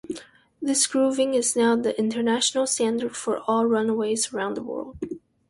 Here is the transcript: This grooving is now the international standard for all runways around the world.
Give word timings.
This 0.59 0.87
grooving 0.87 1.35
is 1.35 1.55
now 1.55 1.75
the 1.75 1.95
international 1.99 2.65
standard 2.65 3.15
for 3.15 3.41
all 3.47 3.67
runways 3.67 4.33
around 4.33 4.55
the 4.55 4.63
world. 4.63 4.97